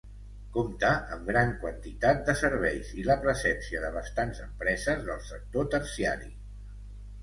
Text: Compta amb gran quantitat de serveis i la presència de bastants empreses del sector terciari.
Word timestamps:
Compta 0.53 0.89
amb 1.17 1.29
gran 1.31 1.53
quantitat 1.65 2.25
de 2.31 2.35
serveis 2.41 2.91
i 3.03 3.07
la 3.11 3.19
presència 3.29 3.85
de 3.87 3.95
bastants 4.01 4.45
empreses 4.51 5.09
del 5.15 5.27
sector 5.33 5.75
terciari. 5.79 6.37